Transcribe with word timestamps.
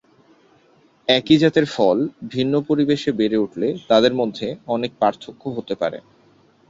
একই 1.07 1.37
জাতের 1.37 1.65
ফল 1.65 1.97
ভিন্ন 2.27 2.53
পরিবেশে 2.61 3.11
বেড়ে 3.11 3.37
উঠলে 3.37 3.67
তাদের 3.87 4.13
মধ্যে 4.13 4.47
অনেক 4.67 4.91
পার্থক্য 4.99 5.43
হতে 5.49 5.73
পারে। 5.75 5.99